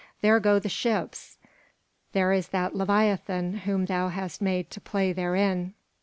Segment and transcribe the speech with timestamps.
[0.21, 1.37] There go the ships:
[2.13, 5.75] there is that leviathan whom thou hast made to play therein.